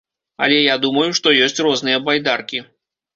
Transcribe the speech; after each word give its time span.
Але 0.43 0.55
я 0.73 0.77
думаю, 0.85 1.05
што 1.19 1.33
ёсць 1.49 1.63
розныя 1.67 1.97
байдаркі. 2.09 2.63